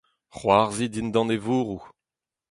c'hoarzhin 0.35 0.91
dindan 0.93 1.29
e 1.35 1.37
vourroù 1.45 1.81